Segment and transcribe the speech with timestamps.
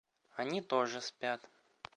[0.35, 1.47] Они тоже спят.